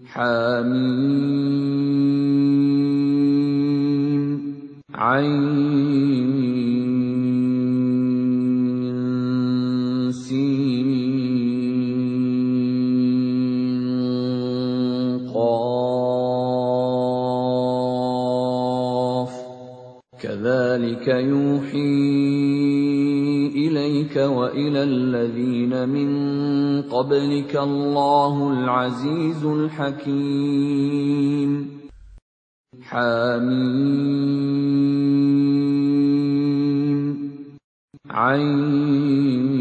[0.07, 0.79] Hamim.
[4.95, 6.84] Ain.
[21.05, 21.77] كذلك يوحي
[23.55, 26.09] إليك وإلى الذين من
[26.81, 30.71] قبلك الله العزيز الحكيم.
[32.81, 34.15] حميم.
[38.09, 39.54] عين.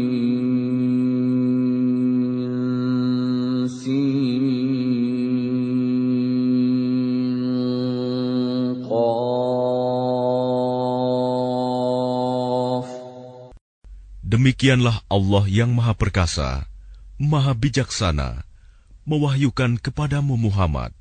[14.45, 16.69] Demikianlah Allah yang Maha Perkasa,
[17.17, 18.45] Maha Bijaksana,
[19.01, 20.93] mewahyukan kepadamu Muhammad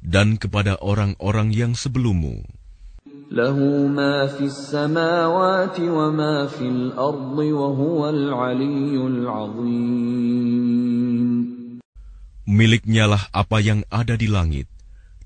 [0.00, 2.40] dan kepada orang-orang yang sebelummu.
[12.48, 14.64] Miliknya lah apa yang ada di langit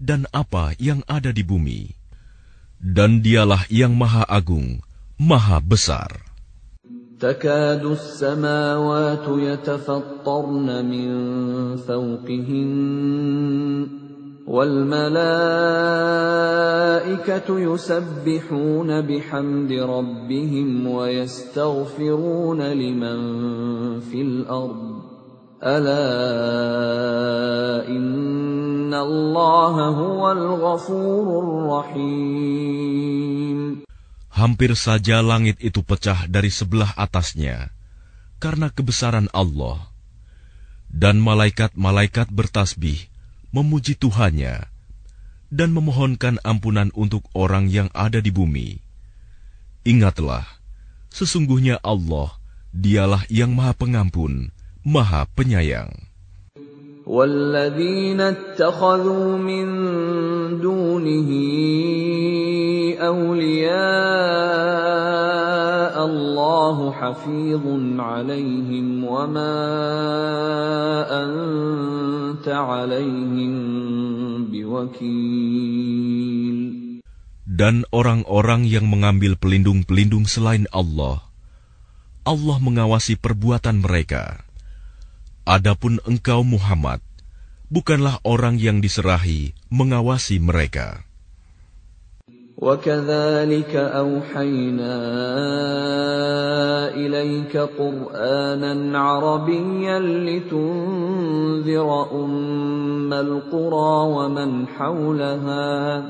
[0.02, 1.94] dan apa yang ada di bumi.
[2.83, 4.83] Dan dialah yang maha agung,
[5.14, 6.25] maha besar.
[7.20, 12.77] تكاد السماوات يتفطرن من فوقهن
[14.47, 15.19] والملائكة
[17.48, 23.19] يسبحون بحمد ربهم ويستغفرون لمن
[24.01, 24.97] في الأرض.
[25.62, 25.98] ألا
[27.89, 31.45] إن الله هو الغفور
[31.95, 33.06] الرحيم.
[34.37, 37.73] Hampir saja langit itu pecah dari sebelah atasnya
[38.37, 39.89] karena kebesaran Allah.
[40.86, 43.11] Dan malaikat-malaikat bertasbih
[43.51, 44.69] memuji Tuhannya
[45.51, 48.79] dan memohonkan ampunan untuk orang yang ada di bumi.
[49.86, 50.46] Ingatlah,
[51.11, 52.39] sesungguhnya Allah,
[52.70, 54.51] dialah yang maha pengampun,
[54.83, 55.91] maha penyayang.
[57.11, 59.67] والذين اتخذوا من
[60.61, 61.30] دونه
[63.02, 63.76] أولياء
[66.05, 67.65] الله حفيظ
[67.99, 69.58] عليهم وما
[71.09, 73.54] أنت عليهم
[74.48, 75.92] بوكيل
[77.52, 81.20] Dan orang-orang yang mengambil pelindung-pelindung selain Allah,
[82.23, 84.48] Allah mengawasi perbuatan mereka.
[85.48, 87.02] Adapun engkau Muhammad,
[87.67, 91.04] bukanlah orang yang diserahi mengawasi mereka.
[92.61, 94.98] وكذلك أوحينا
[96.93, 106.05] إليك قرآنا عربيا لتنذر أم القرى ومن حولها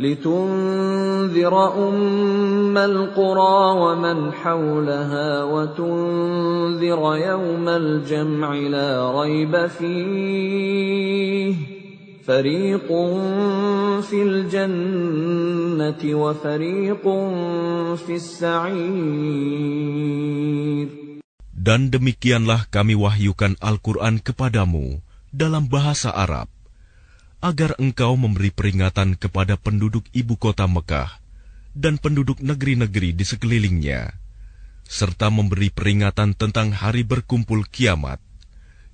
[0.00, 1.54] لتنذر
[1.88, 11.54] أم القرى ومن حولها وتنذر يوم الجمع لا ريب فيه.
[12.30, 12.88] فريق
[14.06, 17.04] في الجنة وفريق
[17.98, 19.50] في السعير.
[21.60, 26.48] Dan demikianlah kami wahyukan Al-Quran kepadamu dalam bahasa Arab,
[27.40, 31.20] agar engkau memberi peringatan kepada penduduk ibu kota Mekah
[31.72, 34.12] dan penduduk negeri-negeri di sekelilingnya,
[34.84, 38.20] serta memberi peringatan tentang hari berkumpul kiamat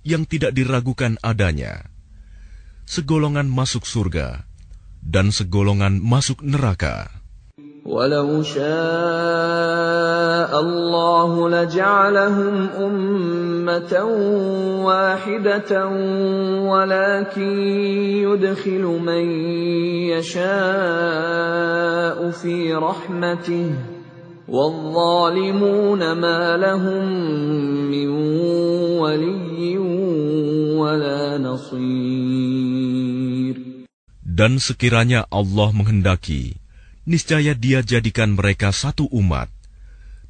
[0.06, 1.90] yang tidak diragukan adanya.
[2.86, 4.46] Segolongan masuk surga
[5.02, 7.10] dan segolongan masuk neraka.
[7.82, 9.95] Walau syaa
[10.59, 13.93] الله لجعلهم أمة
[14.83, 15.87] واحدة
[16.71, 17.59] ولكن
[18.25, 19.25] يدخل من
[20.15, 23.71] يشاء في رحمته
[24.47, 27.05] والظالمون ما لهم
[27.91, 28.07] من
[28.99, 29.77] ولي
[30.75, 32.91] ولا نصير
[34.31, 36.57] Dan sekiranya Allah menghendaki,
[37.05, 39.53] niscaya Dia jadikan mereka satu umat,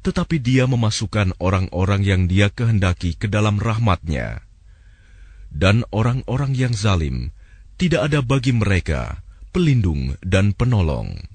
[0.06, 4.42] tetapi Dia memasukkan orang-orang yang Dia kehendaki ke dalam rahmatnya.
[5.52, 7.30] Dan orang-orang yang zalim,
[7.78, 9.22] tidak ada bagi mereka
[9.52, 11.28] pelindung dan penolong.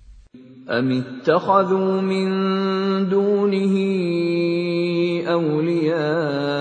[0.68, 2.28] أم اتخذوا من
[3.08, 3.76] دونه
[5.24, 6.58] أولياء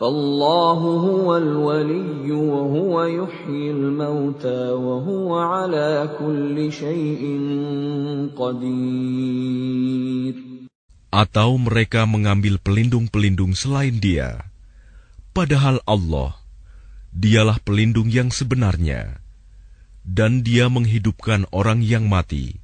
[0.00, 7.22] فالله هو الولي وهو يحيي الموتى وهو على كل شيء
[8.36, 10.34] قدير
[11.16, 14.52] Atau mereka mengambil pelindung-pelindung selain dia.
[15.32, 16.36] Padahal Allah,
[17.08, 19.24] dialah pelindung yang sebenarnya.
[20.04, 22.60] Dan dia menghidupkan orang yang mati.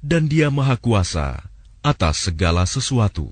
[0.00, 1.44] Dan dia maha kuasa
[1.84, 3.28] atas segala sesuatu.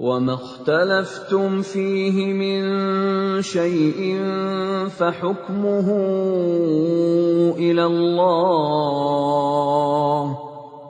[0.00, 2.62] وما اختلفتم فيه من
[3.42, 4.20] شيء
[4.92, 5.88] فحكمه
[7.56, 9.26] الى الله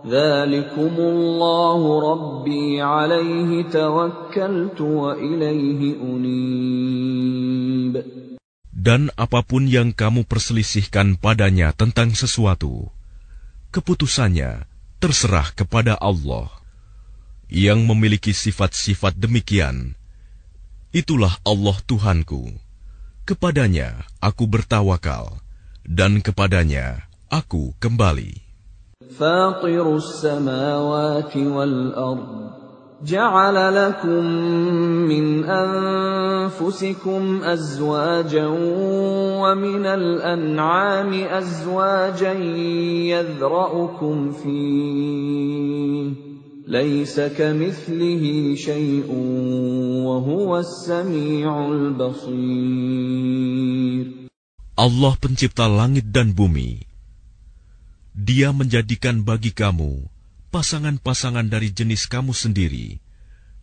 [0.06, 1.81] ذلكم الله
[2.11, 7.47] ربي عليه توكلت واليه انيب
[8.87, 12.87] Dan apapun yang kamu perselisihkan padanya tentang sesuatu,
[13.75, 14.62] keputusannya
[15.03, 16.47] terserah kepada Allah
[17.50, 19.94] yang memiliki sifat-sifat demikian.
[20.91, 22.50] Itulah Allah Tuhanku.
[23.27, 25.43] Kepadanya aku bertawakal,
[25.83, 28.47] dan kepadanya aku kembali.
[29.19, 32.50] فاطر السماوات والأرض
[33.05, 34.25] جعل لكم
[35.05, 38.47] من أنفسكم أزواجا
[39.37, 42.33] ومن الأنعام أزواجا
[43.12, 46.30] يذرأكم فيه
[46.72, 48.24] ليس كمثله
[48.56, 49.12] شيء
[50.08, 52.32] وهو السميع البصير.
[54.80, 56.88] Allah pencipta langit dan bumi.
[58.16, 60.08] Dia menjadikan bagi kamu
[60.56, 63.04] pasangan-pasangan dari jenis kamu sendiri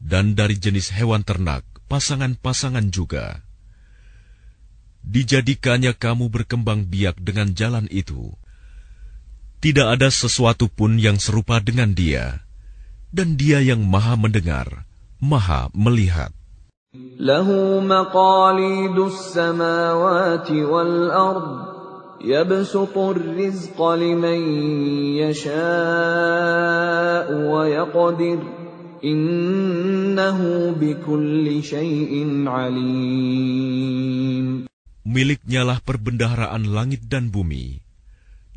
[0.05, 3.41] dan dari jenis hewan ternak pasangan-pasangan juga.
[5.01, 8.37] Dijadikannya kamu berkembang biak dengan jalan itu.
[9.65, 12.45] Tidak ada sesuatu pun yang serupa dengan dia
[13.09, 14.85] dan Dia yang Maha Mendengar,
[15.21, 16.33] Maha Melihat.
[17.19, 21.49] Lahu maqalidus samawati wal ard
[22.19, 23.95] rizqa
[35.85, 37.79] perbendaharaan langit dan bumi.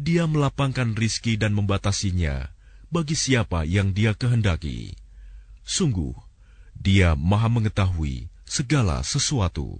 [0.01, 2.49] Dia melapangkan rizki dan membatasinya
[2.91, 4.93] bagi siapa yang dia kehendaki.
[5.63, 6.11] Sungguh,
[6.75, 9.79] dia maha mengetahui segala sesuatu.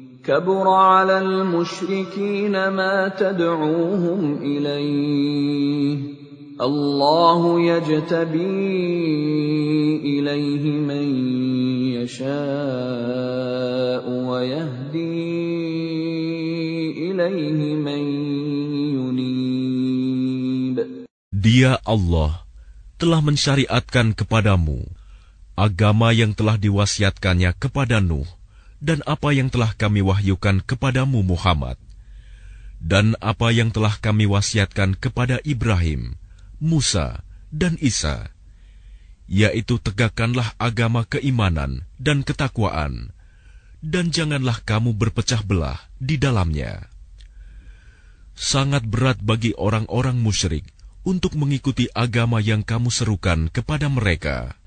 [0.26, 5.98] كبر على المشركين ما تدعوهم إليه
[6.60, 8.66] الله يجتبي
[10.02, 11.06] إليه من
[12.02, 12.26] يشاء
[14.10, 15.14] ويهدي
[17.06, 18.02] إليه من
[18.98, 20.76] ينيب
[21.30, 22.42] Dia Allah
[22.98, 24.82] telah mensyariatkan kepadamu
[25.54, 28.26] agama yang telah diwasiatkannya kepada Nuh
[28.81, 31.77] dan apa yang telah kami wahyukan kepadamu Muhammad,
[32.81, 36.17] dan apa yang telah kami wasiatkan kepada Ibrahim,
[36.57, 37.21] Musa,
[37.53, 38.33] dan Isa,
[39.29, 43.13] yaitu tegakkanlah agama keimanan dan ketakwaan,
[43.85, 46.89] dan janganlah kamu berpecah belah di dalamnya.
[48.33, 50.65] Sangat berat bagi orang-orang musyrik
[51.05, 54.57] untuk mengikuti agama yang kamu serukan kepada mereka.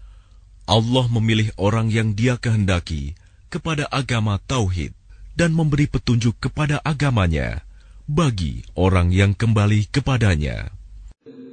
[0.65, 3.19] Allah memilih orang yang Dia kehendaki
[3.54, 4.94] kepada agama tauhid
[5.34, 7.66] dan memberi petunjuk kepada agamanya
[8.10, 10.74] bagi orang yang kembali kepadanya.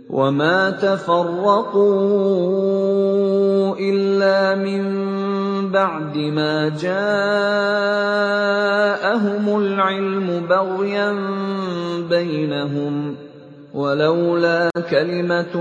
[0.07, 1.75] وما تفرقوا
[3.75, 4.83] إلا من
[5.75, 6.95] بعد ما جاءهم
[9.59, 11.11] العلم بغيا
[12.07, 13.17] بينهم
[13.72, 15.56] ولولا كلمة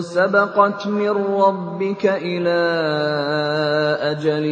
[0.00, 2.60] سبقت من ربك إلى
[4.14, 4.46] أجل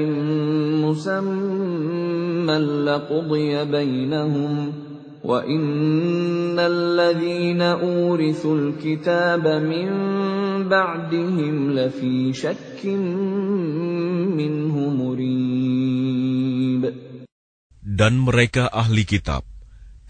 [0.83, 4.73] مسمى لقضي بينهم
[5.25, 9.89] وإن الذين أورثوا الكتاب من
[10.69, 12.87] بعدهم لفي شك
[14.35, 16.83] منه مريب.
[17.85, 19.47] Dan mereka ahli kitab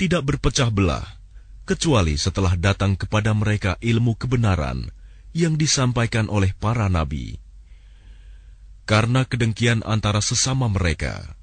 [0.01, 1.24] tidak berpecah belah.
[1.65, 4.89] Kecuali setelah datang kepada mereka ilmu kebenaran
[5.35, 7.41] yang disampaikan oleh para nabi.
[8.85, 11.35] Karena kedengkian antara sesama mereka,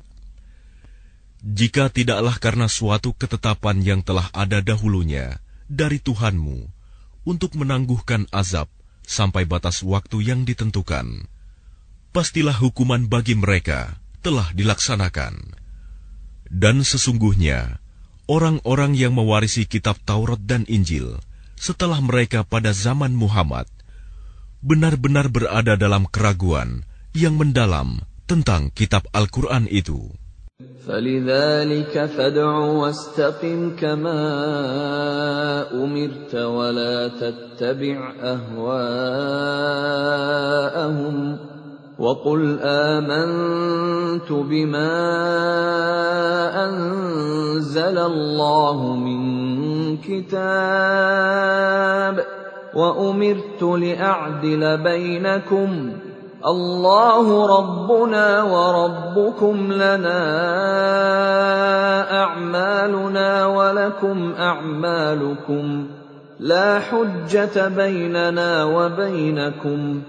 [1.41, 6.69] Jika tidaklah karena suatu ketetapan yang telah ada dahulunya dari Tuhanmu
[7.25, 8.69] untuk menangguhkan azab
[9.01, 11.25] sampai batas waktu yang ditentukan,
[12.13, 15.57] pastilah hukuman bagi mereka telah dilaksanakan.
[16.45, 17.80] Dan sesungguhnya,
[18.30, 21.18] orang-orang yang mewarisi kitab Taurat dan Injil
[21.56, 23.66] setelah mereka pada zaman Muhammad
[24.60, 26.82] benar-benar berada dalam keraguan
[27.14, 30.10] yang mendalam tentang kitab Al-Quran itu.
[30.86, 34.22] فلذلك فادع واستقم كما
[35.84, 38.76] أمرت ولا تتبع أهواءهم
[42.01, 44.89] وقل آمنت بما
[46.65, 49.21] أنزل الله من
[49.97, 51.35] كتاب
[52.75, 56.11] وأمرت لأعدل بينكم ۖ
[56.45, 60.21] الله ربنا وربكم لنا
[62.23, 65.85] أعمالنا ولكم أعمالكم
[66.39, 70.01] لا حجة بيننا وبينكم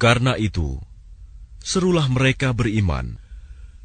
[0.00, 0.80] Karena itu,
[1.60, 3.20] serulah mereka beriman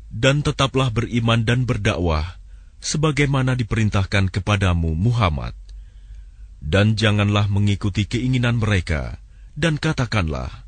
[0.08, 2.40] dan tetaplah beriman dan berdakwah
[2.80, 5.52] sebagaimana diperintahkan kepadamu Muhammad.
[6.64, 9.20] Dan janganlah mengikuti keinginan mereka
[9.60, 10.64] dan katakanlah,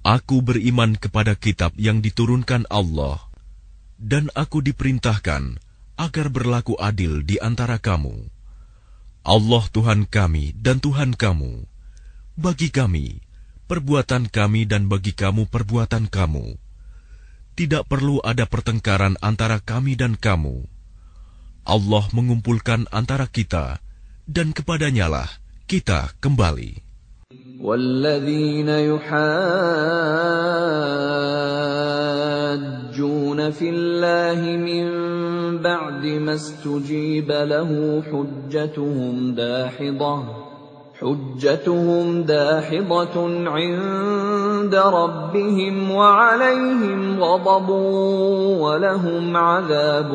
[0.00, 3.20] Aku beriman kepada kitab yang diturunkan Allah
[4.00, 5.65] dan aku diperintahkan
[5.99, 8.29] agar berlaku adil di antara kamu.
[9.21, 11.67] Allah Tuhan kami dan Tuhan kamu.
[12.39, 13.21] Bagi kami,
[13.69, 16.57] perbuatan kami dan bagi kamu perbuatan kamu.
[17.53, 20.65] Tidak perlu ada pertengkaran antara kami dan kamu
[21.61, 23.77] Allah mengumpulkan antara kita
[24.25, 25.29] dan kepadanyalah
[25.69, 26.89] kita kembali.
[27.61, 29.11] والذين يحاجون
[33.51, 34.85] في الله من
[35.57, 37.69] بعد ما استجيب له
[38.11, 40.23] حجتهم داحضه
[41.01, 43.15] حجتهم داحضة
[43.49, 47.69] عند ربهم وعليهم غضب
[48.61, 50.11] ولهم عذاب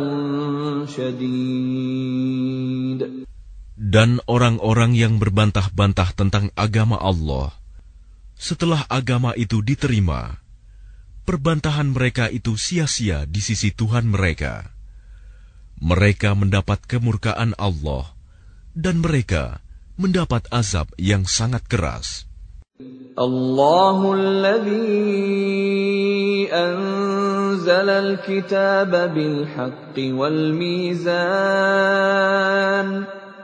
[0.86, 2.46] شديد
[3.76, 7.54] Dan orang-orang yang berbantah-bantah tentang agama Allah,
[8.34, 10.39] setelah agama itu diterima,
[11.26, 14.70] perbantahan mereka itu sia-sia di sisi Tuhan mereka.
[15.82, 18.14] Mereka mendapat kemurkaan Allah,
[18.72, 19.60] dan mereka
[20.00, 22.24] mendapat azab yang sangat keras.
[23.16, 24.44] Allahul
[26.52, 31.76] anzala al-kitab bil haqqi wal mizan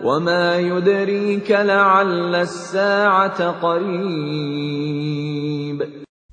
[0.02, 4.02] وما يدريك لعل الساعة قريب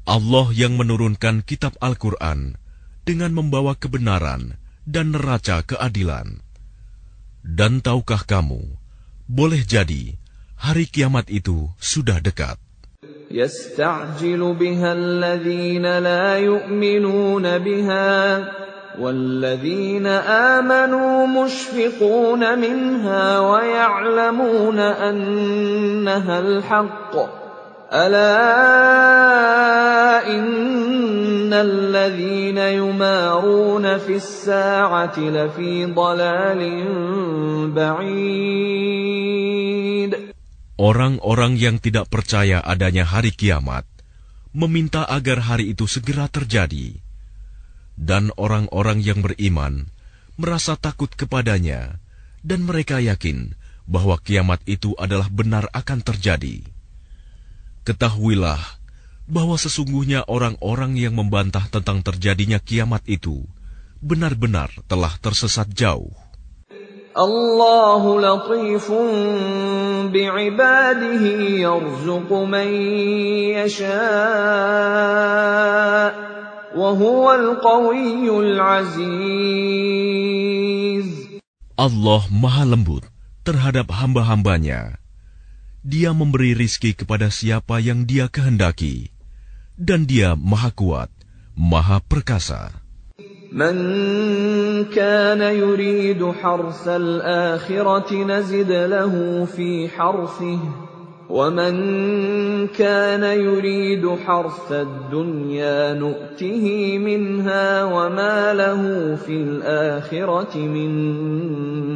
[0.10, 2.58] Allah yang menurunkan kitab Al-Quran
[3.06, 4.58] dengan membawa kebenaran
[4.90, 6.42] dan neraca keadilan.
[7.46, 8.74] Dan tahukah kamu
[9.30, 10.18] boleh jadi
[10.58, 12.58] hari kiamat itu sudah dekat.
[13.30, 18.10] يستعجل بها الذين لا يؤمنون بها
[19.00, 20.08] والذين
[20.58, 27.14] آمنوا مشفقون منها ويعلمون أنها الحق
[27.90, 28.38] ألا
[30.30, 36.62] إن الذين يمارون في الساعة لفي ضلال
[37.74, 39.40] بعيد
[40.80, 43.84] Orang-orang yang tidak percaya adanya hari kiamat
[44.56, 46.96] meminta agar hari itu segera terjadi.
[48.00, 49.92] Dan orang-orang yang beriman
[50.40, 52.00] merasa takut kepadanya
[52.48, 56.64] dan mereka yakin bahwa kiamat itu adalah benar akan terjadi.
[57.85, 58.81] Ketahuilah
[59.29, 63.45] bahwa sesungguhnya orang-orang yang membantah tentang terjadinya kiamat itu
[64.01, 66.09] benar-benar telah tersesat jauh.
[67.13, 69.09] Allahu latifun
[70.09, 72.69] bi'ibadihi yarzuqu man
[73.53, 75.05] yasha'
[76.73, 79.05] wa huwal qawiyyul aziz.
[81.77, 83.05] Allah maha lembut
[83.45, 85.04] terhadap hamba-hambanya
[85.84, 89.10] dia memberi rizki kepada siapa yang dia kehendaki,
[89.80, 91.10] dan dia maha kuat,
[91.56, 92.76] maha perkasa.
[93.50, 100.60] من كان يريد حرث الآخرة نزد له في حرثه
[101.30, 101.74] ومن
[102.68, 110.90] كان يريد حرث الدنيا نؤته منها وما له في الآخرة من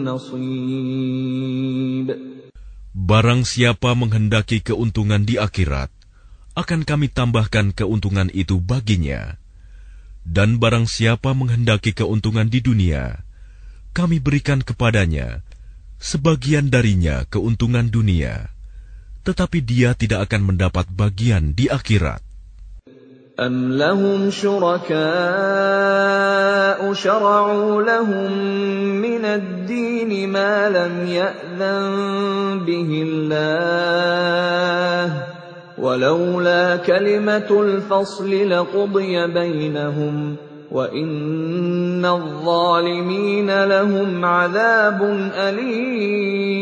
[0.03, 1.53] نصيب
[2.98, 5.86] Barang siapa menghendaki keuntungan di akhirat,
[6.58, 9.38] akan kami tambahkan keuntungan itu baginya.
[10.26, 13.22] Dan barang siapa menghendaki keuntungan di dunia,
[13.94, 15.46] kami berikan kepadanya
[16.02, 18.50] sebagian darinya keuntungan dunia,
[19.22, 22.18] tetapi dia tidak akan mendapat bagian di akhirat.
[23.38, 24.98] أَمْ لَهُمْ شُرَكَاءُ
[26.92, 28.32] شَرَعُوا لَهُم
[28.98, 31.78] مِّنَ الدِّينِ مَا لَمْ يَأْذَن
[32.66, 34.26] بِهِ اللَّهُ
[35.18, 35.22] ۚ
[35.78, 40.38] وَلَوْلَا كَلِمَةُ الْفَصْلِ لَقُضِيَ بَيْنَهُمْ ۗ
[40.74, 45.02] وَإِنَّ الظَّالِمِينَ لَهُمْ عَذَابٌ
[45.46, 46.58] أَلِيمٌ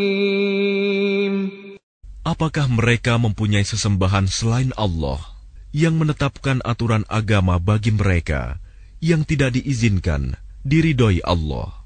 [2.28, 5.35] Apakah mereka mempunyai sesembahan selain Allah?
[5.76, 8.56] Yang menetapkan aturan agama bagi mereka
[9.04, 11.84] yang tidak diizinkan diridhoi Allah.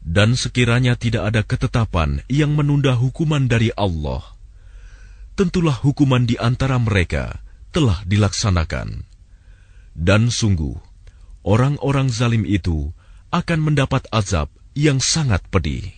[0.00, 4.24] Dan sekiranya tidak ada ketetapan yang menunda hukuman dari Allah,
[5.36, 7.36] tentulah hukuman di antara mereka
[7.68, 9.04] telah dilaksanakan.
[9.92, 10.80] Dan sungguh,
[11.44, 12.96] orang-orang zalim itu
[13.28, 15.97] akan mendapat azab yang sangat pedih.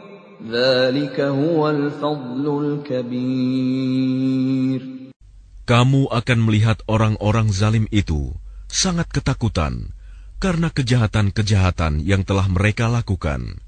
[5.63, 8.35] Kamu akan melihat orang-orang zalim itu
[8.67, 9.95] sangat ketakutan
[10.43, 13.63] karena kejahatan-kejahatan yang telah mereka lakukan,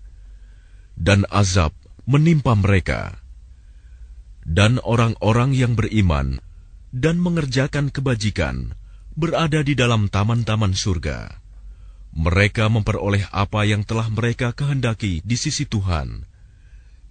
[1.00, 1.72] dan azab
[2.04, 3.16] menimpa mereka.
[4.44, 6.44] Dan orang-orang yang beriman
[6.92, 8.76] dan mengerjakan kebajikan
[9.16, 11.40] berada di dalam taman-taman surga
[12.14, 16.33] mereka memperoleh apa yang telah mereka kehendaki di sisi Tuhan.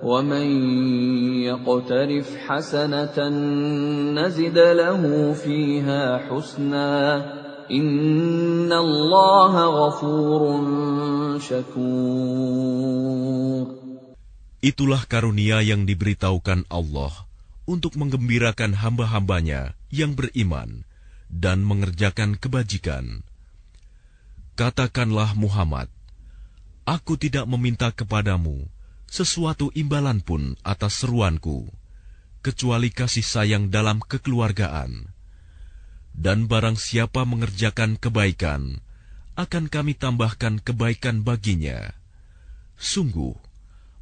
[0.00, 0.48] ومن
[1.44, 3.18] يقترف حسنة
[4.16, 6.90] نزد له فيها حسنا
[7.70, 10.42] إن الله غفور
[11.38, 12.80] شكور
[14.60, 17.24] Itulah karunia yang diberitahukan Allah
[17.64, 20.84] untuk menggembirakan hamba-hambanya yang beriman
[21.32, 23.24] dan mengerjakan kebajikan.
[24.60, 25.88] Katakanlah Muhammad,
[26.84, 28.68] Aku tidak meminta kepadamu
[29.14, 31.66] sesuatu imbalan pun atas seruanku,
[32.40, 35.10] kecuali kasih sayang dalam kekeluargaan.
[36.14, 38.78] Dan barang siapa mengerjakan kebaikan,
[39.34, 41.96] akan kami tambahkan kebaikan baginya.
[42.78, 43.34] Sungguh,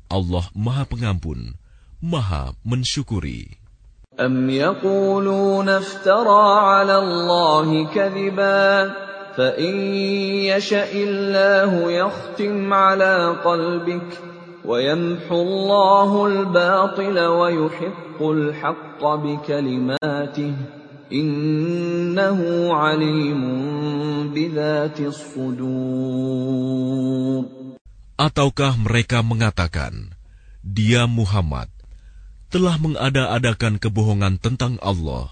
[0.09, 1.57] Allah Maha Pengampun,
[2.01, 3.59] Maha Mensyukuri.
[4.19, 8.93] أم يقولون افترى على الله كذبا
[9.39, 9.75] فإن
[10.51, 14.11] يشأ الله يختم على قلبك
[14.65, 20.55] ويمحو الله الباطل ويحق الحق بكلماته
[21.13, 22.41] إنه
[22.75, 23.43] عليم
[24.35, 26.19] بذات الصدور
[28.19, 30.11] Ataukah mereka mengatakan,
[30.67, 31.71] Dia Muhammad
[32.51, 35.31] telah mengada-adakan kebohongan tentang Allah.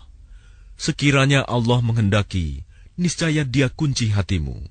[0.78, 2.62] Sekiranya Allah menghendaki,
[2.94, 4.70] niscaya dia kunci hatimu.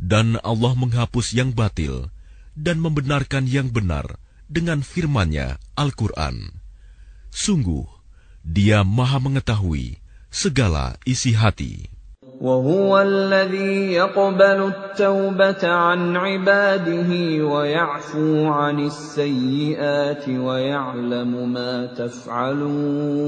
[0.00, 2.08] Dan Allah menghapus yang batil,
[2.56, 4.20] dan membenarkan yang benar
[4.52, 6.60] dengan firman-Nya Al-Quran.
[7.32, 7.88] Sungguh,
[8.44, 11.92] Dia Maha Mengetahui segala isi hati.
[12.42, 17.10] وهو الذي يقبل التوبة عن عباده
[17.46, 23.22] ويعفو عن السيئات ويعلم ما تفعلون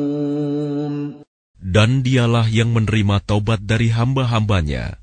[1.65, 4.99] Dan dialah yang menerima taubat dari hamba-hambanya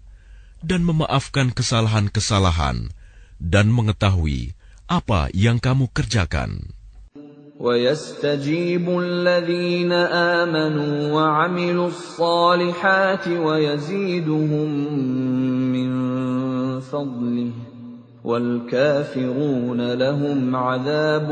[0.60, 2.92] dan memaafkan kesalahan-kesalahan
[3.42, 4.54] dan mengetahui
[4.86, 6.76] apa yang kamu kerjakan.
[7.62, 9.94] ويستجيب الذين
[10.42, 14.70] آمنوا وعملوا الصالحات ويزيدهم
[15.70, 15.92] من
[16.82, 17.52] فضله
[18.26, 21.30] والكافرون لهم عذاب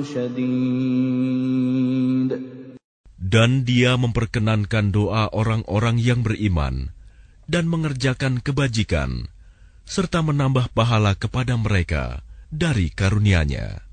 [0.00, 1.52] شديد
[3.32, 6.92] Dan dia memperkenankan doa orang-orang yang beriman
[7.48, 9.32] dan mengerjakan kebajikan,
[9.86, 13.84] serta menambah pahala kepada mereka dari karunia-Nya.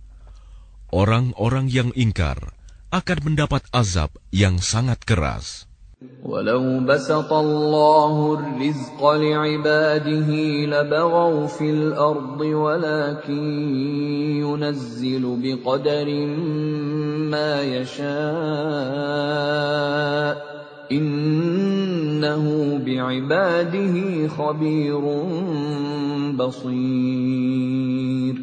[0.89, 2.55] Orang-orang yang ingkar
[2.89, 5.69] akan mendapat azab yang sangat keras.
[6.23, 10.29] ولو بسط الله الرزق لعباده
[10.65, 13.75] لبغوا في الأرض ولكن
[14.39, 16.07] ينزل بقدر
[17.27, 18.09] ما يشاء
[20.92, 28.36] innahu bi'ibadihi khabirun basir.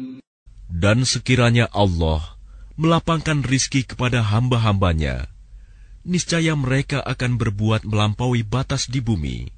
[0.72, 2.34] Dan sekiranya Allah
[2.74, 5.30] melapangkan rizki kepada hamba-hambanya,
[6.02, 9.54] niscaya mereka akan berbuat melampaui batas di bumi.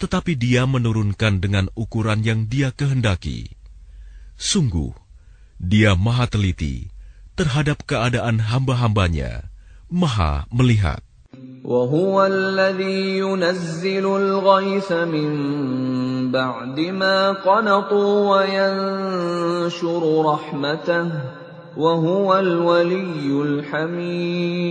[0.00, 3.52] Tetapi dia menurunkan dengan ukuran yang dia kehendaki.
[4.34, 4.90] Sungguh,
[5.60, 6.90] dia maha teliti
[7.38, 9.46] terhadap keadaan hamba-hambanya,
[9.86, 11.04] maha melihat.
[11.63, 15.29] وهو الذي ينزل الغيث من
[16.31, 21.11] بعد ما قنطوا وينشر رحمته
[21.77, 24.69] وهو الولي الحميد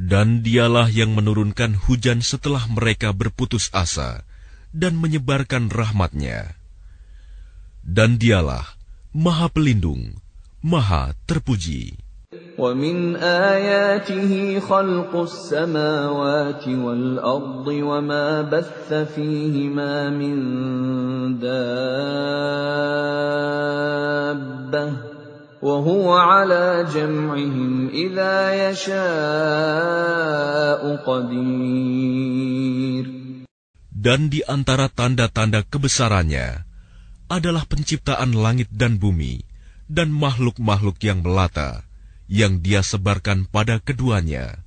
[0.00, 4.26] Dan dialah yang menurunkan hujan setelah mereka berputus asa
[4.74, 6.58] dan menyebarkan rahmatnya.
[7.86, 8.64] Dan dialah
[9.14, 10.18] maha pelindung,
[10.66, 12.03] maha terpuji.
[12.60, 20.36] ومن آياته خلق السماوات والأرض وما بث فيهما من
[21.42, 21.66] دابة
[25.58, 29.02] وهو على جمعهم إذا يشاء
[31.02, 32.40] قدير
[34.00, 36.64] Dan di antara tanda-tanda kebesarannya
[37.28, 39.44] adalah penciptaan langit dan bumi
[39.90, 41.83] dan makhluk-makhluk yang melata
[42.30, 44.62] yang dia sebarkan pada keduanya.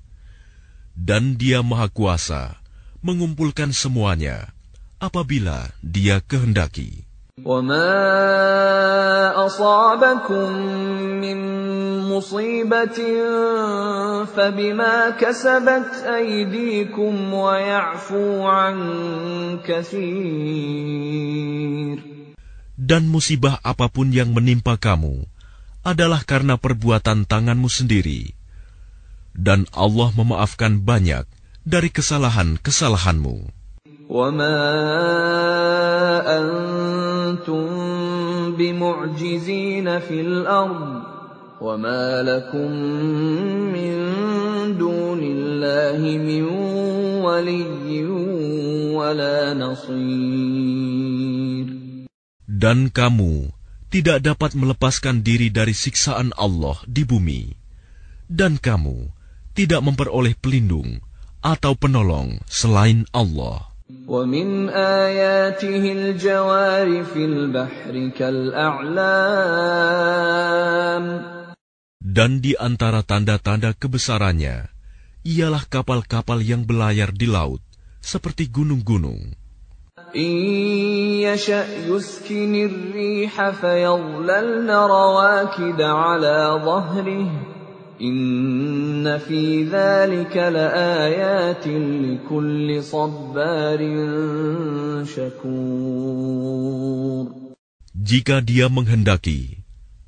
[0.94, 2.62] Dan dia maha kuasa
[3.02, 4.54] mengumpulkan semuanya
[5.02, 7.04] apabila dia kehendaki.
[7.34, 7.90] وما
[9.46, 10.50] أصابكم
[11.18, 11.38] من
[12.06, 13.00] مصيبة
[14.26, 18.78] فبما كسبت أيديكم ويعفو عن
[19.66, 20.94] كثير
[22.78, 25.26] Dan musibah apapun yang menimpa kamu
[25.88, 28.32] adalah karena perbuatan tanganmu sendiri.
[29.34, 31.26] Dan Allah memaafkan banyak
[31.68, 33.64] dari kesalahan-kesalahanmu.
[34.14, 34.60] وما
[36.38, 37.66] أنتم
[38.60, 41.02] بمعجزين في الأرض
[41.62, 42.72] وما لكم
[43.74, 43.96] من
[44.78, 46.44] دون الله من
[47.24, 48.06] ولي
[48.94, 51.24] ولا نصير
[52.54, 53.50] Dan kamu
[53.94, 57.54] tidak dapat melepaskan diri dari siksaan Allah di bumi.
[58.26, 59.14] Dan kamu
[59.54, 60.98] tidak memperoleh pelindung
[61.44, 63.74] atau penolong selain Allah.
[64.08, 69.04] ومن آياته الجوار في البحر كالأعلام
[72.04, 74.70] Dan di antara tanda-tanda kebesarannya,
[75.24, 77.64] ialah kapal-kapal yang belayar di laut,
[78.04, 79.34] seperti gunung-gunung.
[80.16, 80.32] إن
[81.22, 87.30] يشأ يسكن الريح فيظللن رواكد على ظهره
[88.02, 93.80] إن في ذلك لآيات لكل صبار
[95.06, 96.64] شكور
[97.94, 99.64] Jika dia menghendaki,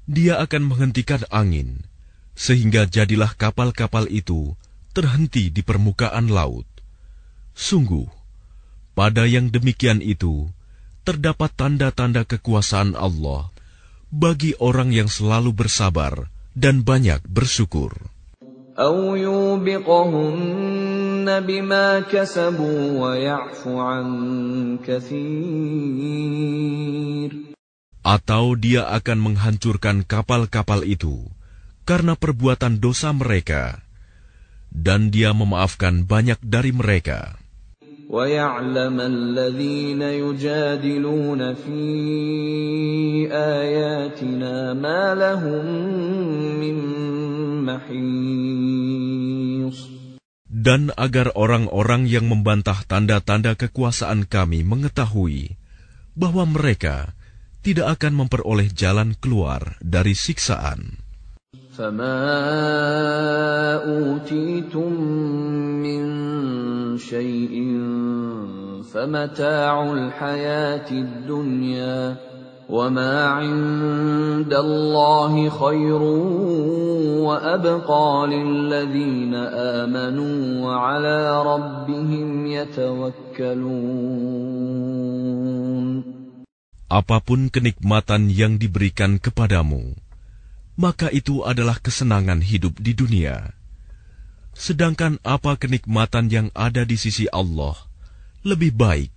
[0.10, 1.86] dia akan menghentikan angin,
[2.34, 4.58] sehingga jadilah kapal-kapal itu
[4.92, 6.66] terhenti di permukaan laut.
[7.54, 8.10] Sungguh,
[8.93, 10.51] pada yang demikian itu,
[11.07, 13.49] terdapat tanda-tanda kekuasaan Allah
[14.11, 17.95] bagi orang yang selalu bersabar dan banyak bersyukur.
[28.01, 31.29] Atau dia akan menghancurkan kapal-kapal itu
[31.85, 33.83] karena perbuatan dosa mereka,
[34.71, 37.40] dan dia memaafkan banyak dari mereka.
[38.10, 41.84] ويعلم الذين يجادلون في
[43.32, 45.66] آياتنا ما لهم
[46.62, 46.78] من
[47.66, 48.86] محيص
[50.66, 55.54] Dan agar orang-orang yang membantah tanda-tanda kekuasaan kami mengetahui
[56.18, 57.14] bahwa mereka
[57.62, 61.06] tidak akan memperoleh jalan keluar dari siksaan.
[61.81, 62.21] فما
[63.89, 64.93] أوتيتم
[65.81, 66.03] من
[67.01, 67.55] شيء
[68.93, 72.17] فمتاع الحياة الدنيا
[72.69, 76.03] وما عند الله خير
[77.25, 79.35] وأبقى للذين
[79.81, 83.81] آمنوا وعلى ربهم يتوكلون
[86.91, 89.95] apapun kenikmatan yang diberikan kepadamu,
[90.80, 93.56] maka itu adalah kesenangan hidup di dunia.
[94.56, 97.76] Sedangkan apa kenikmatan yang ada di sisi Allah
[98.46, 99.12] lebih baik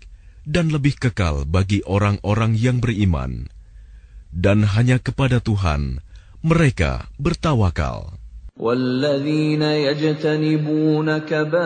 [0.48, 3.52] dan lebih kekal bagi orang-orang yang beriman,
[4.32, 6.00] dan hanya kepada Tuhan
[6.40, 8.16] mereka bertawakal.
[8.58, 11.58] والذين يجتنبون كبائر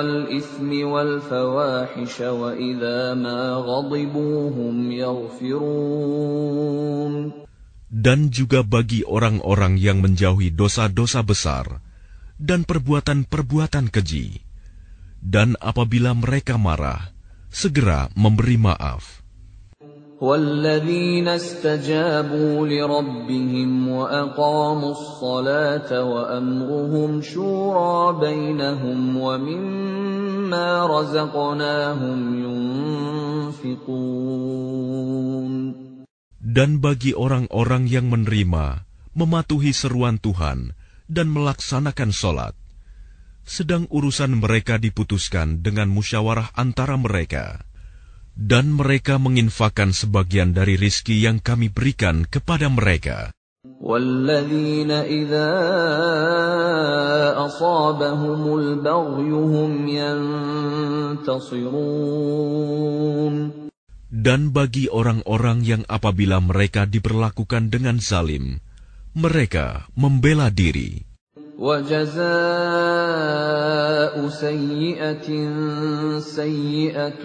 [0.00, 6.63] الإثم والفواحش وإذا ما غضبوا هم يغفرون
[7.94, 11.82] Dan juga bagi orang-orang yang menjauhi dosa-dosa besar
[12.38, 14.40] dan perbuatan-perbuatan keji,
[15.20, 17.12] dan apabila mereka marah,
[17.50, 19.20] segera memberi maaf.
[20.20, 32.44] والذين استجابوا لربهم وأقاموا الصلاة وأمرهم شورى بينهم ومما رزقناهم
[33.56, 34.50] ينفقون
[36.44, 40.72] Dan bagi orang-orang yang menerima, mematuhi seruan Tuhan,
[41.04, 42.56] dan melaksanakan sholat,
[43.44, 47.60] sedang urusan mereka diputuskan dengan musyawarah antara mereka
[48.40, 53.36] dan mereka menginfakkan sebagian dari rizki yang kami berikan kepada mereka.
[53.80, 55.52] والذين إذا
[57.36, 59.72] أصابهم البغي هم
[61.20, 61.60] ينتصرون
[64.10, 68.58] Dan bagi orang-orang yang apabila mereka diperlakukan dengan zalim,
[69.14, 71.06] mereka membela diri.
[71.60, 72.24] وجزاء
[74.28, 75.28] سيئة
[76.18, 77.24] سيئة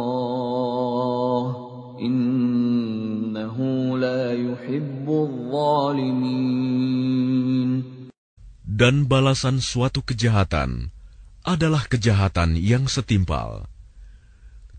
[2.02, 3.58] إنه
[3.98, 6.72] لا يحب الظالمين
[8.66, 10.94] Dan balasan suatu kejahatan
[11.42, 13.66] adalah kejahatan yang setimpal.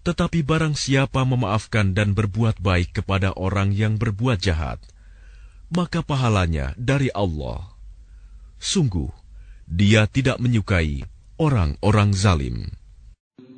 [0.02, 4.82] Tetapi barang siapa memaafkan dan berbuat baik kepada orang yang berbuat jahat,
[5.70, 7.70] maka pahalanya dari Allah.
[8.58, 9.11] Sungguh,
[9.66, 11.06] dia tidak menyukai
[11.38, 12.70] orang-orang zalim.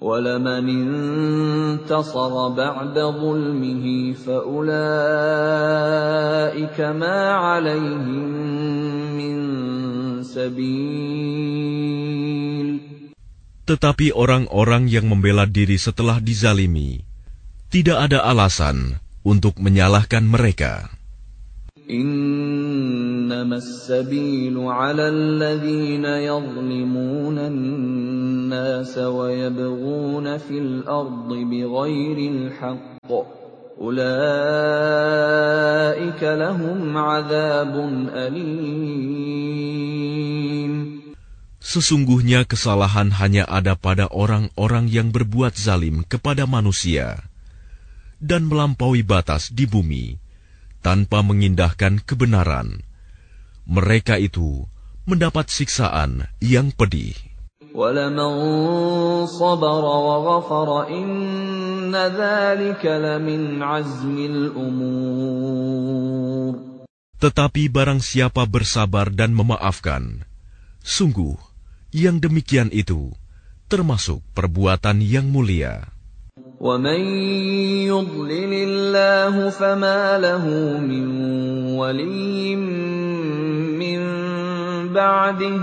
[0.04, 4.68] ولمن انتصر بعد ظلمه فأولئك
[6.80, 8.28] ما عليهم
[9.16, 10.07] من سبيل
[13.64, 17.00] Tetapi orang-orang yang membela diri setelah dizalimi,
[17.72, 20.92] tidak ada alasan untuk menyalahkan mereka.
[21.90, 33.12] إنما السبيل على الذين يظلمون الناس ويبغون في الأرض بغير الحق
[33.80, 34.04] أولئك
[36.22, 37.74] لهم عذاب
[38.14, 39.27] أليم
[41.69, 47.21] Sesungguhnya kesalahan hanya ada pada orang-orang yang berbuat zalim kepada manusia
[48.17, 50.17] dan melampaui batas di bumi
[50.81, 52.81] tanpa mengindahkan kebenaran.
[53.69, 54.65] Mereka itu
[55.05, 57.13] mendapat siksaan yang pedih.
[67.19, 70.25] Tetapi barang siapa bersabar dan memaafkan,
[70.81, 71.48] sungguh
[71.94, 73.14] yang demikian itu
[73.70, 75.94] termasuk perbuatan yang mulia.
[76.64, 77.00] ومن
[77.92, 80.44] يضلل الله فما له
[80.80, 81.06] من
[81.76, 82.56] ولي
[83.76, 84.00] من
[84.88, 85.60] بعده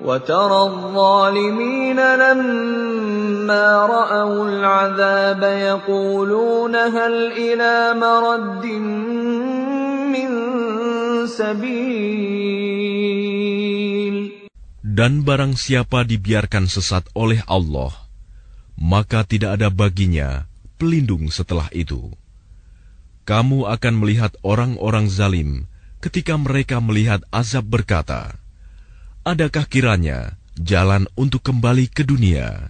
[0.00, 8.66] وترى الظالمين لما رأوا العذاب يقولون هل إلى مرد
[10.14, 10.30] من
[11.26, 12.08] سبيل
[14.93, 17.89] dan barang siapa dibiarkan sesat oleh Allah,
[18.77, 20.45] maka tidak ada baginya
[20.77, 22.13] pelindung setelah itu.
[23.25, 25.65] Kamu akan melihat orang-orang zalim
[25.97, 28.37] ketika mereka melihat azab berkata,
[29.25, 32.69] Adakah kiranya jalan untuk kembali ke dunia?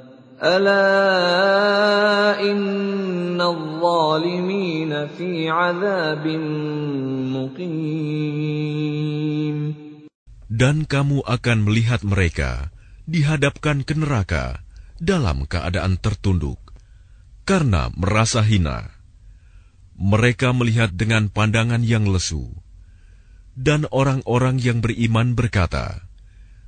[10.49, 12.73] Dan kamu akan melihat mereka
[13.05, 14.65] dihadapkan ke neraka
[14.97, 16.57] dalam keadaan tertunduk
[17.45, 18.97] karena merasa hina.
[19.93, 22.49] Mereka melihat dengan pandangan yang lesu.
[23.53, 26.09] Dan orang-orang yang beriman berkata,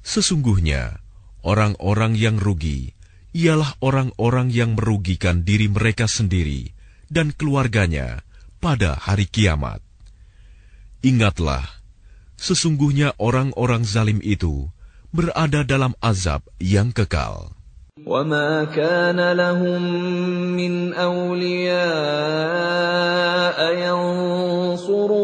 [0.05, 1.01] Sesungguhnya,
[1.41, 2.93] orang-orang yang rugi,
[3.36, 6.72] ialah orang-orang yang merugikan diri mereka sendiri
[7.12, 8.24] dan keluarganya
[8.58, 9.84] pada hari kiamat."
[11.04, 11.62] Ingatlah,
[12.34, 14.66] sesungguhnya orang-orang zalim itu
[15.14, 17.58] berada dalam azab yang kekal.
[18.06, 19.82] وما كان لهم
[20.56, 21.78] من أولياء
[23.74, 25.18] ينصرونهم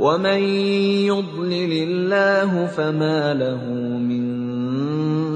[0.00, 0.40] ومن
[1.08, 3.62] يضلل الله فما له
[4.00, 4.24] من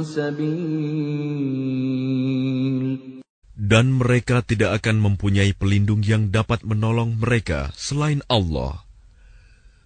[0.05, 1.41] سبيل
[3.71, 8.83] Dan mereka tidak akan mempunyai pelindung yang dapat menolong mereka selain Allah.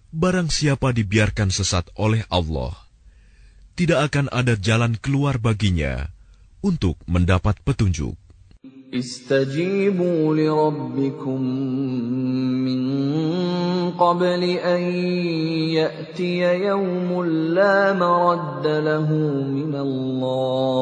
[0.09, 2.73] Barang siapa dibiarkan sesat oleh Allah,
[3.77, 6.09] tidak akan ada jalan keluar baginya
[6.65, 8.17] untuk mendapat petunjuk.
[8.94, 11.40] استجيبوا لربكم
[12.66, 12.82] من
[13.90, 14.82] قبل أن
[15.78, 17.24] يأتي يوم
[17.54, 19.12] لا مرد له
[19.46, 20.80] من الله.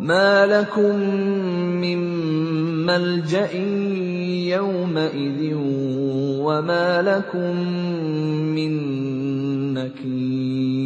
[0.00, 0.96] ما لكم
[1.76, 2.00] من
[2.88, 3.52] ملجأ
[4.56, 5.54] يومئذ
[6.40, 7.56] وما لكم
[8.56, 8.72] من
[9.76, 10.80] نكير.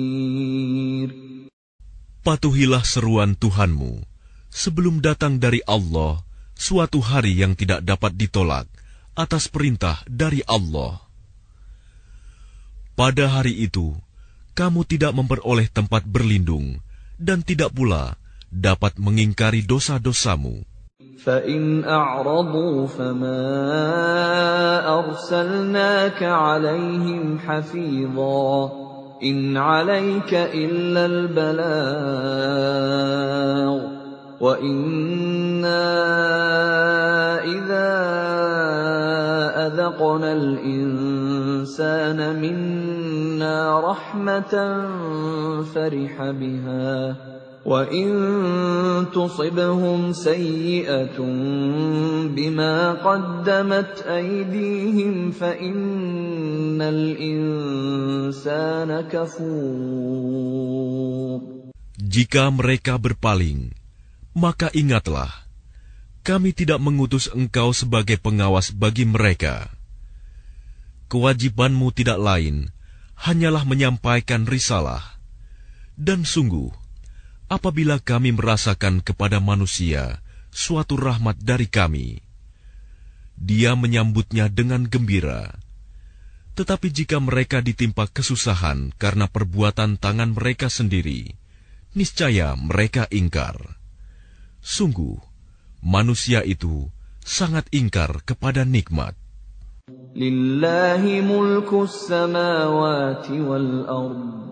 [2.24, 4.13] Patuhilah seruan Tuhanmu.
[4.53, 6.19] sebelum datang dari Allah
[6.59, 8.67] suatu hari yang tidak dapat ditolak
[9.15, 10.99] atas perintah dari Allah.
[12.99, 13.95] Pada hari itu,
[14.51, 16.83] kamu tidak memperoleh tempat berlindung
[17.15, 18.19] dan tidak pula
[18.51, 20.67] dapat mengingkari dosa-dosamu.
[21.19, 23.43] فإن أعرضوا فما
[24.99, 28.71] أرسلناك عليهم حفيظا
[29.23, 31.69] إن عليك إلا البلاغ
[34.40, 35.84] وإنا
[37.44, 37.90] إذا
[39.66, 44.54] أذقنا الإنسان منا رحمة
[45.74, 47.16] فرح بها
[47.64, 51.16] وَإِن تُصِبْهُمْ سَيِّئَةٌ
[52.36, 58.20] بِمَا قَدَّمَتْ أَيْدِيهِمْ فَإِنَّ الْإِنسَانَ
[59.08, 60.44] كَفُورٌ
[62.04, 63.72] Jika mereka berpaling,
[64.34, 65.30] maka ingatlah,
[66.26, 69.70] kami tidak mengutus engkau sebagai pengawas bagi mereka.
[71.06, 72.74] Kewajibanmu tidak lain,
[73.14, 75.20] hanyalah menyampaikan risalah.
[75.94, 76.74] Dan sungguh,
[77.46, 80.18] apabila kami merasakan kepada manusia
[80.50, 82.18] suatu rahmat dari kami,
[83.38, 85.54] dia menyambutnya dengan gembira.
[86.58, 91.34] Tetapi jika mereka ditimpa kesusahan karena perbuatan tangan mereka sendiri,
[91.94, 93.83] niscaya mereka ingkar.
[94.63, 95.17] Sungguh,
[95.79, 96.91] manusia itu
[97.23, 99.15] sangat ingkar kepada nikmat.
[100.13, 104.49] Lillahi mulku samawati wal ardh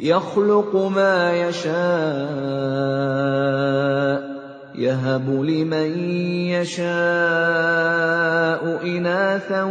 [0.00, 1.70] يخلق ما يشاء
[4.74, 5.98] يهب لمن
[6.56, 6.86] يشاء
[8.82, 9.62] إناثا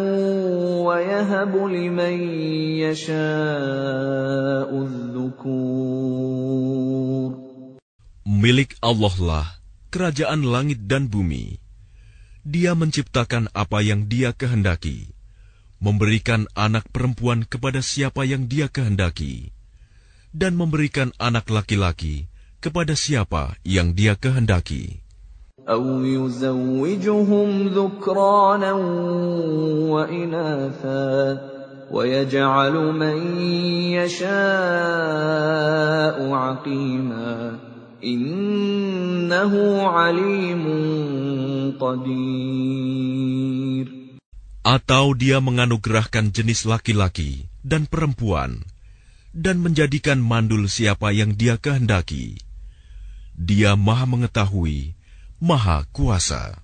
[0.86, 2.16] ويهب لمن
[2.86, 6.20] يشاء الذكور
[8.30, 9.58] Milik Allah lah
[9.94, 11.58] kerajaan langit dan bumi.
[12.46, 15.12] Dia menciptakan apa yang dia kehendaki,
[15.78, 19.52] memberikan anak perempuan kepada siapa yang dia kehendaki
[20.34, 22.30] dan memberikan anak laki-laki
[22.62, 25.02] kepada siapa yang dia kehendaki.
[25.70, 28.74] أو يزوجهم ذكرانا
[29.94, 31.42] وإناثا
[31.92, 33.18] ويجعل من
[33.94, 34.28] يشاء
[36.34, 37.60] عقيما
[38.05, 39.81] Innahu
[41.81, 43.87] qadir.
[44.65, 48.61] Atau dia menganugerahkan jenis laki-laki dan perempuan
[49.33, 52.37] dan menjadikan mandul siapa yang dia kehendaki.
[53.35, 54.95] Dia maha mengetahui,
[55.41, 56.64] maha kuasa.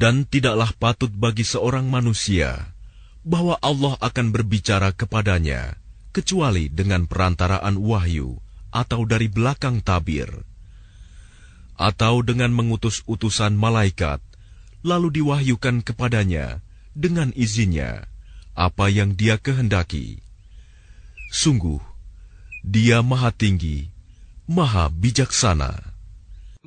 [0.00, 2.72] Dan tidaklah patut bagi seorang manusia
[3.20, 5.76] bahwa Allah akan berbicara kepadanya
[6.16, 8.40] kecuali dengan perantaraan wahyu
[8.72, 10.30] atau dari belakang tabir,
[11.76, 14.24] atau dengan mengutus utusan malaikat,
[14.80, 16.64] lalu diwahyukan kepadanya
[16.96, 18.08] dengan izinnya
[18.56, 20.24] apa yang dia kehendaki.
[21.28, 21.78] Sungguh,
[22.64, 23.92] dia maha tinggi,
[24.48, 25.89] maha bijaksana.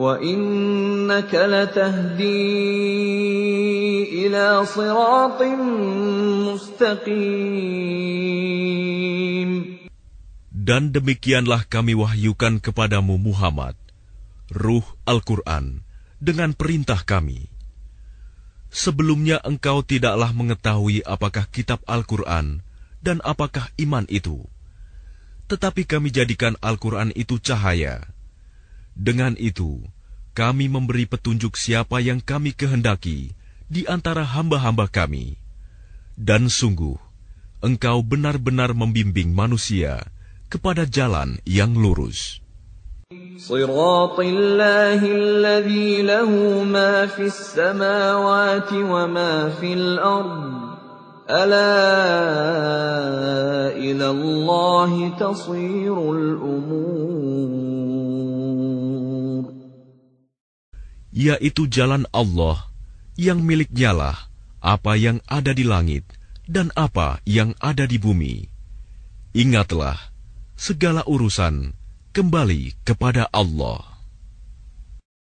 [0.00, 2.46] وإنك لتهدي
[4.26, 5.42] إلى صراط
[6.48, 7.90] مستقيم
[10.60, 13.74] Dan demikianlah kami wahyukan kepadamu Muhammad,
[14.54, 15.82] Ruh Al-Quran,
[16.22, 17.50] dengan perintah kami.
[18.70, 22.62] Sebelumnya engkau tidaklah mengetahui apakah kitab Al-Quran
[23.02, 24.46] dan apakah iman itu.
[25.50, 28.06] Tetapi kami jadikan Al-Quran itu cahaya.
[28.94, 29.80] Dengan itu,
[30.36, 33.34] kami memberi petunjuk siapa yang kami kehendaki
[33.70, 35.38] di antara hamba-hamba kami.
[36.18, 36.98] Dan sungguh,
[37.62, 40.04] engkau benar-benar membimbing manusia
[40.50, 42.40] kepada jalan yang lurus.
[43.40, 46.30] صراط الله الذي له
[46.62, 50.70] ما في السماوات وما في الأرض
[51.30, 51.74] ألا
[53.74, 57.53] إلى الله تصير الأمور
[61.15, 62.67] Yaitu jalan Allah
[63.15, 64.27] yang miliknyalah
[64.59, 66.03] apa yang ada di langit
[66.43, 68.51] dan apa yang ada di bumi.
[69.31, 69.95] Ingatlah,
[70.59, 71.71] segala urusan
[72.11, 73.94] kembali kepada Allah.